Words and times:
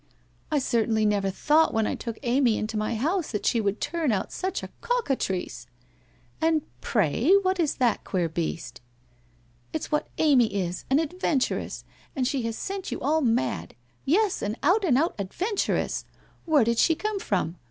I 0.49 0.57
certainly 0.57 1.05
never 1.05 1.29
thought 1.29 1.75
when 1.75 1.85
I 1.85 1.93
took 1.93 2.17
Amy 2.23 2.57
into 2.57 2.75
my 2.75 2.95
house 2.95 3.29
that 3.29 3.45
she 3.45 3.61
would 3.61 3.79
turn 3.79 4.11
out 4.11 4.31
such 4.33 4.63
a 4.63 4.71
cockatrice!'' 4.81 5.67
And 6.41 6.63
pray, 6.81 7.33
what 7.43 7.59
is 7.59 7.75
that 7.75 8.03
queer 8.03 8.27
beast?'' 8.27 8.81
It's 9.73 9.91
what 9.91 10.07
Amy 10.17 10.55
is, 10.55 10.85
an 10.89 10.99
adventuress. 10.99 11.85
And 12.15 12.27
she 12.27 12.41
has 12.49 12.57
sent 12.57 12.91
you 12.91 12.99
all 12.99 13.21
mad. 13.21 13.75
Yes, 14.03 14.41
an 14.41 14.55
out 14.63 14.83
and 14.83 14.97
out 14.97 15.13
adventuress! 15.19 16.03
Where 16.45 16.63
did 16.63 16.79
she 16.79 16.95
come 16.95 17.19
from? 17.19 17.57